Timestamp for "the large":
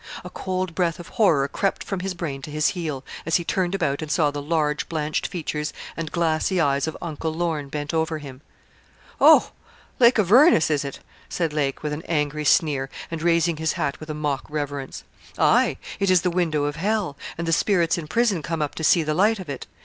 4.31-4.89